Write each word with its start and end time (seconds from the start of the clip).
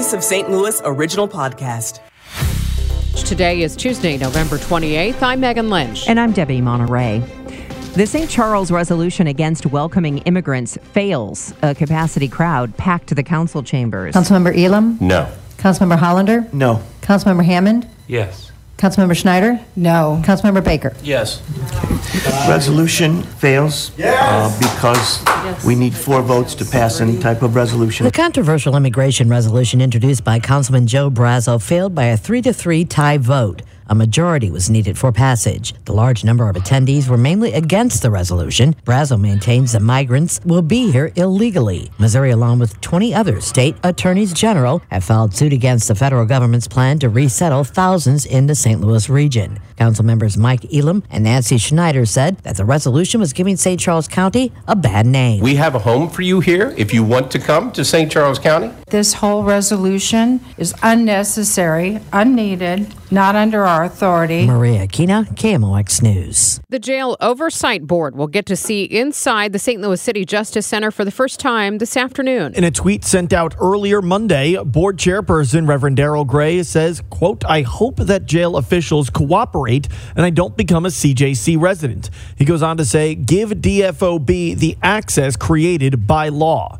Voice 0.00 0.14
of 0.14 0.24
St. 0.24 0.48
Louis 0.48 0.80
original 0.86 1.28
podcast. 1.28 2.00
Today 3.26 3.60
is 3.60 3.76
Tuesday, 3.76 4.16
November 4.16 4.56
28th. 4.56 5.20
I'm 5.20 5.40
Megan 5.40 5.68
Lynch. 5.68 6.08
And 6.08 6.18
I'm 6.18 6.32
Debbie 6.32 6.62
Monterey. 6.62 7.18
The 7.92 8.06
St. 8.06 8.30
Charles 8.30 8.70
resolution 8.70 9.26
against 9.26 9.66
welcoming 9.66 10.18
immigrants 10.20 10.78
fails. 10.94 11.52
A 11.60 11.74
capacity 11.74 12.28
crowd 12.28 12.74
packed 12.78 13.08
to 13.08 13.14
the 13.14 13.22
council 13.22 13.62
chambers. 13.62 14.14
Councilmember 14.14 14.56
Elam? 14.56 14.96
No. 15.02 15.30
Councilmember 15.58 15.98
Hollander? 15.98 16.48
No. 16.50 16.82
Councilmember 17.02 17.44
Hammond? 17.44 17.86
Yes. 18.08 18.52
Councilmember 18.80 19.14
Schneider? 19.14 19.60
No. 19.76 20.22
Councilmember 20.24 20.64
Baker? 20.64 20.94
Yes. 21.02 21.42
Resolution 22.48 23.22
fails 23.22 23.92
uh, 24.00 24.58
because 24.58 25.22
we 25.66 25.74
need 25.74 25.94
four 25.94 26.22
votes 26.22 26.54
to 26.54 26.64
pass 26.64 27.02
any 27.02 27.18
type 27.18 27.42
of 27.42 27.54
resolution. 27.54 28.06
The 28.06 28.10
controversial 28.12 28.74
immigration 28.76 29.28
resolution 29.28 29.82
introduced 29.82 30.24
by 30.24 30.38
Councilman 30.38 30.86
Joe 30.86 31.10
Brazil 31.10 31.58
failed 31.58 31.94
by 31.94 32.04
a 32.04 32.16
3 32.16 32.40
to 32.40 32.54
3 32.54 32.86
tie 32.86 33.18
vote. 33.18 33.60
A 33.90 33.94
majority 33.94 34.52
was 34.52 34.70
needed 34.70 34.96
for 34.96 35.10
passage. 35.10 35.74
The 35.84 35.92
large 35.92 36.22
number 36.22 36.48
of 36.48 36.54
attendees 36.54 37.08
were 37.08 37.16
mainly 37.16 37.54
against 37.54 38.02
the 38.02 38.10
resolution. 38.12 38.76
Brazil 38.84 39.18
maintains 39.18 39.72
the 39.72 39.80
migrants 39.80 40.40
will 40.44 40.62
be 40.62 40.92
here 40.92 41.10
illegally. 41.16 41.90
Missouri, 41.98 42.30
along 42.30 42.60
with 42.60 42.80
20 42.82 43.12
other 43.12 43.40
state 43.40 43.74
attorneys 43.82 44.32
general, 44.32 44.80
have 44.92 45.02
filed 45.02 45.34
suit 45.34 45.52
against 45.52 45.88
the 45.88 45.96
federal 45.96 46.24
government's 46.24 46.68
plan 46.68 47.00
to 47.00 47.08
resettle 47.08 47.64
thousands 47.64 48.24
in 48.26 48.46
the 48.46 48.54
St. 48.54 48.80
Louis 48.80 49.10
region. 49.10 49.58
Council 49.76 50.04
members 50.04 50.36
Mike 50.36 50.72
Elam 50.72 51.02
and 51.10 51.24
Nancy 51.24 51.58
Schneider 51.58 52.06
said 52.06 52.38
that 52.44 52.58
the 52.58 52.64
resolution 52.64 53.18
was 53.18 53.32
giving 53.32 53.56
St. 53.56 53.80
Charles 53.80 54.06
County 54.06 54.52
a 54.68 54.76
bad 54.76 55.04
name. 55.04 55.42
We 55.42 55.56
have 55.56 55.74
a 55.74 55.80
home 55.80 56.08
for 56.08 56.22
you 56.22 56.38
here 56.38 56.72
if 56.76 56.94
you 56.94 57.02
want 57.02 57.32
to 57.32 57.40
come 57.40 57.72
to 57.72 57.84
St. 57.84 58.12
Charles 58.12 58.38
County. 58.38 58.70
This 58.86 59.14
whole 59.14 59.42
resolution 59.42 60.44
is 60.58 60.76
unnecessary, 60.84 61.98
unneeded, 62.12 62.94
not 63.12 63.36
under 63.36 63.66
our 63.66 63.84
authority. 63.84 64.46
Maria 64.46 64.86
Kina, 64.86 65.26
KMOX 65.34 66.02
News. 66.02 66.60
The 66.68 66.78
Jail 66.78 67.16
Oversight 67.20 67.86
Board 67.86 68.16
will 68.16 68.26
get 68.26 68.46
to 68.46 68.56
see 68.56 68.84
inside 68.84 69.52
the 69.52 69.58
St. 69.58 69.80
Louis 69.80 70.00
City 70.00 70.24
Justice 70.24 70.66
Center 70.66 70.90
for 70.90 71.04
the 71.04 71.10
first 71.10 71.38
time 71.38 71.78
this 71.78 71.96
afternoon. 71.96 72.54
In 72.54 72.64
a 72.64 72.70
tweet 72.70 73.04
sent 73.04 73.32
out 73.32 73.54
earlier 73.60 74.02
Monday, 74.02 74.56
board 74.64 74.96
chairperson 74.96 75.68
Reverend 75.68 75.96
Daryl 75.96 76.26
Gray 76.26 76.62
says, 76.62 77.02
quote, 77.10 77.44
I 77.44 77.62
hope 77.62 77.96
that 77.96 78.26
jail 78.26 78.56
officials 78.56 79.10
cooperate 79.10 79.88
and 80.16 80.26
I 80.26 80.30
don't 80.30 80.56
become 80.56 80.86
a 80.86 80.90
CJC 80.90 81.60
resident. 81.60 82.10
He 82.36 82.44
goes 82.44 82.62
on 82.62 82.78
to 82.78 82.84
say, 82.84 83.14
give 83.14 83.50
DFOB 83.50 84.58
the 84.58 84.76
access 84.82 85.36
created 85.36 86.06
by 86.06 86.28
law. 86.28 86.79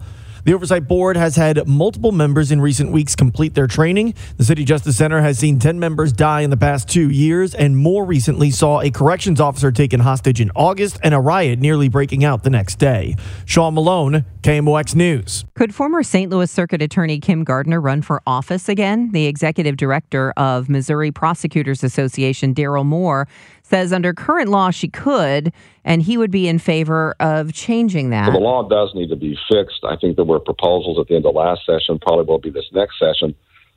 The 0.51 0.57
Oversight 0.57 0.89
Board 0.89 1.17
has 1.17 1.37
had 1.37 1.65
multiple 1.69 2.11
members 2.11 2.51
in 2.51 2.61
recent 2.61 2.91
weeks 2.91 3.15
complete 3.15 3.55
their 3.55 3.69
training. 3.69 4.15
The 4.37 4.43
City 4.43 4.65
Justice 4.65 4.97
Center 4.97 5.21
has 5.21 5.39
seen 5.39 5.61
10 5.61 5.79
members 5.79 6.13
die 6.13 6.41
in 6.41 6.51
the 6.51 6.57
past 6.57 6.89
two 6.89 7.09
years, 7.09 7.55
and 7.55 7.77
more 7.77 8.05
recently 8.05 8.51
saw 8.51 8.81
a 8.81 8.91
corrections 8.91 9.41
officer 9.41 9.71
taken 9.71 10.01
hostage 10.01 10.41
in 10.41 10.51
August 10.57 10.99
and 11.05 11.15
a 11.15 11.21
riot 11.21 11.61
nearly 11.61 11.89
breaking 11.89 12.25
out 12.25 12.43
the 12.43 12.51
next 12.51 12.81
day. 12.81 13.15
Sean 13.45 13.75
Malone, 13.75 14.25
KMOX 14.43 14.97
News. 14.97 15.45
Could 15.55 15.73
former 15.73 16.03
St. 16.03 16.29
Louis 16.29 16.51
Circuit 16.51 16.83
Attorney 16.83 17.21
Kim 17.21 17.45
Gardner 17.45 17.81
run 17.81 18.03
for 18.03 18.21
office 18.27 18.69
again? 18.69 19.13
The 19.13 19.27
executive 19.27 19.77
director 19.77 20.33
of 20.37 20.69
Missouri 20.69 21.13
Prosecutors 21.13 21.85
Association, 21.85 22.57
Daryl 22.57 22.85
Moore, 22.85 23.29
says 23.71 23.93
under 23.93 24.13
current 24.13 24.49
law 24.49 24.71
she 24.71 24.89
could, 24.89 25.53
and 25.85 26.03
he 26.03 26.19
would 26.19 26.31
be 26.31 26.49
in 26.49 26.59
favor 26.59 27.15
of 27.21 27.53
changing 27.53 28.11
that. 28.11 28.27
So 28.27 28.33
the 28.33 28.39
law 28.39 28.69
does 28.69 28.91
need 28.95 29.09
to 29.09 29.17
be 29.17 29.39
fixed. 29.51 29.81
I 29.85 29.97
think 29.97 30.17
there 30.17 30.25
were 30.25 30.41
proposals 30.41 30.99
at 31.01 31.09
the 31.09 31.17
end 31.17 31.25
of 31.25 31.35
last 31.35 31.63
session, 31.65 31.99
probably 32.01 32.25
will 32.25 32.39
be 32.39 32.51
this 32.51 32.67
next 32.73 32.99
session, 32.99 33.35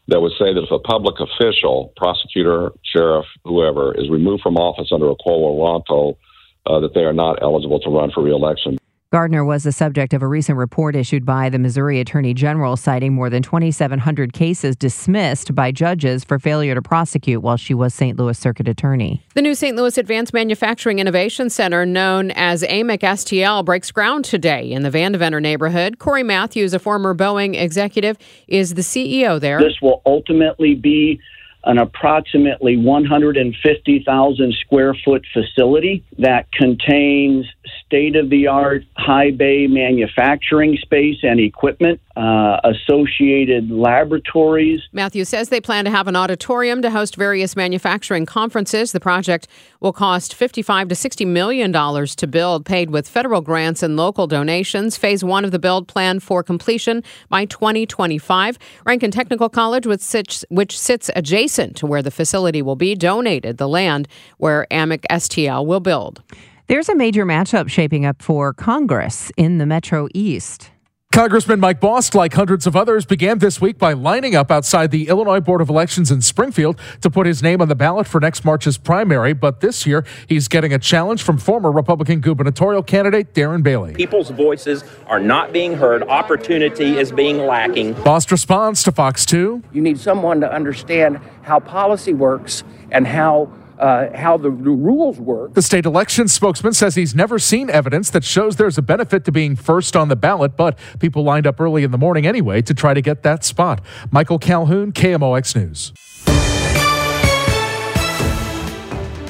that 0.09 0.19
would 0.19 0.33
say 0.33 0.53
that 0.53 0.63
if 0.63 0.71
a 0.71 0.79
public 0.79 1.15
official, 1.19 1.93
prosecutor, 1.95 2.71
sheriff, 2.83 3.25
whoever, 3.45 3.93
is 3.97 4.09
removed 4.09 4.41
from 4.43 4.57
office 4.57 4.89
under 4.91 5.09
a 5.09 5.15
quo 5.15 5.39
warranto, 5.39 6.17
uh, 6.65 6.79
that 6.79 6.93
they 6.93 7.01
are 7.01 7.13
not 7.13 7.41
eligible 7.41 7.79
to 7.79 7.89
run 7.89 8.11
for 8.11 8.21
reelection. 8.21 8.77
Gardner 9.13 9.45
was 9.45 9.61
the 9.61 9.71
subject 9.71 10.15
of 10.15 10.23
a 10.23 10.27
recent 10.27 10.57
report 10.57 10.95
issued 10.95 11.23
by 11.23 11.47
the 11.47 11.59
Missouri 11.59 11.99
Attorney 11.99 12.33
General 12.33 12.75
citing 12.75 13.13
more 13.13 13.29
than 13.29 13.43
2,700 13.43 14.33
cases 14.33 14.75
dismissed 14.75 15.53
by 15.53 15.71
judges 15.71 16.23
for 16.23 16.39
failure 16.39 16.73
to 16.73 16.81
prosecute 16.81 17.43
while 17.43 17.55
she 17.55 17.75
was 17.75 17.93
St. 17.93 18.17
Louis 18.17 18.35
Circuit 18.35 18.67
Attorney. 18.67 19.23
The 19.35 19.43
new 19.43 19.53
St. 19.53 19.77
Louis 19.77 19.99
Advanced 19.99 20.33
Manufacturing 20.33 20.97
Innovation 20.97 21.51
Center, 21.51 21.85
known 21.85 22.31
as 22.31 22.63
AMIC 22.63 23.01
STL, 23.01 23.63
breaks 23.63 23.91
ground 23.91 24.25
today 24.25 24.71
in 24.71 24.81
the 24.81 24.89
Van 24.89 25.13
Vandeventer 25.13 25.39
neighborhood. 25.39 25.99
Corey 25.99 26.23
Matthews, 26.23 26.73
a 26.73 26.79
former 26.79 27.13
Boeing 27.13 27.55
executive, 27.55 28.17
is 28.47 28.73
the 28.73 28.81
CEO 28.81 29.39
there. 29.39 29.59
This 29.59 29.79
will 29.79 30.01
ultimately 30.07 30.73
be 30.73 31.19
an 31.65 31.77
approximately 31.77 32.77
150,000 32.77 34.53
square 34.65 34.95
foot 35.05 35.23
facility 35.31 36.03
that 36.17 36.51
contains 36.51 37.45
state 37.93 38.15
of 38.15 38.31
the 38.31 38.47
art 38.47 38.83
high 38.97 39.29
bay 39.29 39.67
manufacturing 39.67 40.75
space 40.81 41.17
and 41.21 41.39
equipment, 41.39 42.01
uh, 42.17 42.57
associated 42.63 43.69
laboratories. 43.69 44.81
Matthew 44.91 45.23
says 45.25 45.49
they 45.49 45.61
plan 45.61 45.85
to 45.85 45.91
have 45.91 46.07
an 46.07 46.15
auditorium 46.15 46.81
to 46.81 46.89
host 46.89 47.15
various 47.15 47.55
manufacturing 47.55 48.25
conferences. 48.25 48.93
The 48.93 48.99
project 48.99 49.47
will 49.79 49.93
cost 49.93 50.33
55 50.33 50.87
to 50.87 50.95
60 50.95 51.25
million 51.25 51.71
dollars 51.71 52.15
to 52.15 52.25
build, 52.25 52.65
paid 52.65 52.89
with 52.89 53.07
federal 53.07 53.41
grants 53.41 53.83
and 53.83 53.95
local 53.95 54.25
donations. 54.25 54.97
Phase 54.97 55.23
one 55.23 55.45
of 55.45 55.51
the 55.51 55.59
build 55.59 55.87
planned 55.87 56.23
for 56.23 56.41
completion 56.41 57.03
by 57.29 57.45
2025. 57.45 58.57
Ranken 58.87 59.11
Technical 59.11 59.49
College, 59.49 59.85
sits, 59.99 60.43
which 60.49 60.79
sits 60.79 61.11
adjacent 61.15 61.75
to 61.77 61.85
where 61.85 62.01
the 62.01 62.09
facility 62.09 62.63
will 62.63 62.75
be, 62.75 62.95
donated 62.95 63.59
the 63.59 63.67
land 63.67 64.07
where 64.39 64.65
AMIC 64.71 65.03
STL 65.11 65.63
will 65.63 65.79
build. 65.79 66.23
There's 66.67 66.87
a 66.87 66.95
major 66.95 67.25
matchup 67.25 67.69
shaping 67.69 68.05
up 68.05 68.21
for 68.21 68.53
Congress 68.53 69.31
in 69.35 69.57
the 69.57 69.65
Metro 69.65 70.07
East. 70.13 70.71
Congressman 71.11 71.59
Mike 71.59 71.81
Bost, 71.81 72.15
like 72.15 72.33
hundreds 72.33 72.65
of 72.65 72.75
others, 72.75 73.05
began 73.05 73.37
this 73.37 73.59
week 73.59 73.77
by 73.77 73.91
lining 73.93 74.33
up 74.33 74.49
outside 74.49 74.89
the 74.89 75.09
Illinois 75.09 75.41
Board 75.41 75.59
of 75.59 75.69
Elections 75.69 76.09
in 76.09 76.21
Springfield 76.21 76.79
to 77.01 77.09
put 77.09 77.27
his 77.27 77.43
name 77.43 77.61
on 77.61 77.67
the 77.67 77.75
ballot 77.75 78.07
for 78.07 78.19
next 78.19 78.45
March's 78.45 78.77
primary. 78.77 79.33
But 79.33 79.59
this 79.59 79.85
year, 79.85 80.05
he's 80.27 80.47
getting 80.47 80.73
a 80.73 80.79
challenge 80.79 81.21
from 81.21 81.37
former 81.37 81.69
Republican 81.69 82.21
gubernatorial 82.21 82.81
candidate 82.81 83.33
Darren 83.35 83.61
Bailey. 83.61 83.93
People's 83.93 84.31
voices 84.31 84.85
are 85.05 85.19
not 85.19 85.51
being 85.51 85.73
heard. 85.73 86.01
Opportunity 86.01 86.97
is 86.97 87.11
being 87.11 87.39
lacking. 87.39 87.93
Bost 87.93 88.31
responds 88.31 88.81
to 88.83 88.91
Fox 88.91 89.25
2. 89.25 89.61
You 89.73 89.81
need 89.81 89.99
someone 89.99 90.39
to 90.41 90.51
understand 90.51 91.19
how 91.43 91.59
policy 91.59 92.13
works 92.13 92.63
and 92.89 93.05
how 93.05 93.51
uh, 93.83 94.15
how 94.15 94.37
the, 94.37 94.49
the, 94.49 94.71
rules 94.71 95.19
work. 95.19 95.53
The 95.55 95.61
state 95.61 95.85
election 95.85 96.29
spokesman 96.29 96.71
says 96.71 96.95
he's 96.95 97.13
never 97.13 97.37
seen 97.37 97.69
evidence 97.69 98.09
that 98.11 98.23
shows 98.23 98.55
there's 98.55 98.77
a 98.77 98.81
benefit 98.81 99.25
to 99.25 99.31
being 99.31 99.57
first 99.57 99.97
on 99.97 100.07
the 100.07 100.15
ballot, 100.15 100.55
but 100.55 100.79
people 100.99 101.23
lined 101.23 101.45
up 101.45 101.59
early 101.59 101.83
in 101.83 101.91
the 101.91 101.97
morning 101.97 102.25
anyway 102.25 102.61
to 102.61 102.73
try 102.73 102.93
to 102.93 103.01
get 103.01 103.23
that 103.23 103.43
spot. 103.43 103.81
Michael 104.09 104.39
Calhoun, 104.39 104.93
KMOX 104.93 105.55
News. 105.57 105.91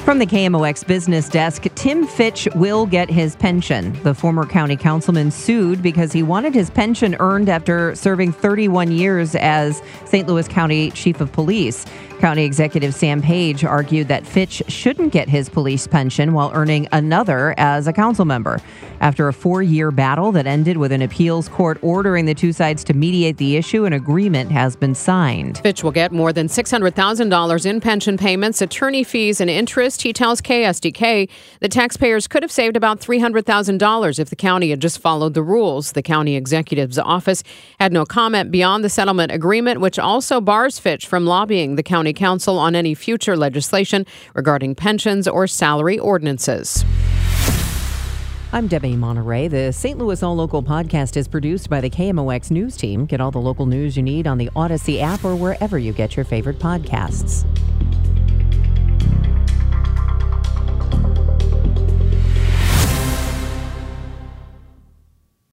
From 0.04 0.18
the 0.18 0.26
KMOX 0.26 0.86
business 0.86 1.30
desk, 1.30 1.64
Tim 1.76 2.06
Fitch 2.06 2.46
will 2.54 2.84
get 2.84 3.08
his 3.08 3.36
pension. 3.36 3.98
The 4.02 4.12
former 4.12 4.44
county 4.44 4.76
councilman 4.76 5.30
sued 5.30 5.82
because 5.82 6.12
he 6.12 6.22
wanted 6.22 6.54
his 6.54 6.68
pension 6.68 7.16
earned 7.20 7.48
after 7.48 7.94
serving 7.94 8.32
31 8.32 8.92
years 8.92 9.34
as 9.34 9.82
St. 10.04 10.28
Louis 10.28 10.46
County 10.46 10.90
Chief 10.90 11.22
of 11.22 11.32
Police. 11.32 11.86
County 12.18 12.44
Executive 12.44 12.94
Sam 12.94 13.20
Page 13.20 13.64
argued 13.64 14.08
that 14.08 14.26
Fitch 14.26 14.62
shouldn't 14.68 15.12
get 15.12 15.28
his 15.28 15.48
police 15.48 15.86
pension 15.86 16.32
while 16.32 16.50
earning 16.54 16.88
another 16.92 17.54
as 17.58 17.86
a 17.86 17.92
council 17.92 18.24
member. 18.24 18.60
After 19.00 19.28
a 19.28 19.32
four 19.32 19.62
year 19.62 19.90
battle 19.90 20.32
that 20.32 20.46
ended 20.46 20.78
with 20.78 20.92
an 20.92 21.02
appeals 21.02 21.48
court 21.48 21.78
ordering 21.82 22.24
the 22.24 22.34
two 22.34 22.52
sides 22.52 22.84
to 22.84 22.94
mediate 22.94 23.36
the 23.36 23.56
issue, 23.56 23.84
an 23.84 23.92
agreement 23.92 24.50
has 24.50 24.76
been 24.76 24.94
signed. 24.94 25.58
Fitch 25.58 25.84
will 25.84 25.90
get 25.90 26.12
more 26.12 26.32
than 26.32 26.46
$600,000 26.46 27.66
in 27.66 27.80
pension 27.80 28.16
payments, 28.16 28.62
attorney 28.62 29.04
fees, 29.04 29.40
and 29.40 29.50
interest. 29.50 30.02
He 30.02 30.12
tells 30.12 30.40
KSDK 30.40 31.28
the 31.60 31.68
taxpayers 31.68 32.26
could 32.26 32.42
have 32.42 32.52
saved 32.52 32.76
about 32.76 33.00
$300,000 33.00 34.18
if 34.18 34.30
the 34.30 34.36
county 34.36 34.70
had 34.70 34.80
just 34.80 34.98
followed 34.98 35.34
the 35.34 35.42
rules. 35.42 35.92
The 35.92 36.02
county 36.02 36.36
executive's 36.36 36.98
office 36.98 37.42
had 37.78 37.92
no 37.92 38.04
comment 38.04 38.50
beyond 38.50 38.84
the 38.84 38.88
settlement 38.88 39.32
agreement, 39.32 39.80
which 39.80 39.98
also 39.98 40.40
bars 40.40 40.78
Fitch 40.78 41.06
from 41.06 41.26
lobbying 41.26 41.76
the 41.76 41.82
county 42.04 42.12
council 42.12 42.58
on 42.58 42.76
any 42.76 42.92
future 42.94 43.34
legislation 43.34 44.04
regarding 44.34 44.74
pensions 44.74 45.26
or 45.26 45.46
salary 45.46 45.98
ordinances. 45.98 46.84
I'm 48.52 48.66
Debbie 48.66 48.94
Monterey. 48.94 49.48
The 49.48 49.72
St. 49.72 49.98
Louis 49.98 50.22
All 50.22 50.36
Local 50.36 50.62
podcast 50.62 51.16
is 51.16 51.26
produced 51.26 51.70
by 51.70 51.80
the 51.80 51.88
KMOX 51.88 52.50
News 52.50 52.76
Team. 52.76 53.06
Get 53.06 53.22
all 53.22 53.30
the 53.30 53.40
local 53.40 53.64
news 53.64 53.96
you 53.96 54.02
need 54.02 54.26
on 54.26 54.36
the 54.36 54.50
Odyssey 54.54 55.00
app 55.00 55.24
or 55.24 55.34
wherever 55.34 55.78
you 55.78 55.94
get 55.94 56.14
your 56.14 56.26
favorite 56.26 56.58
podcasts. 56.58 57.46